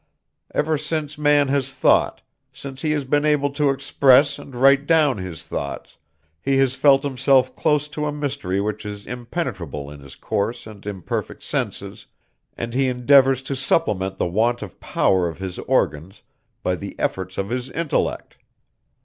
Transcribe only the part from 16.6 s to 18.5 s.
by the efforts of his intellect.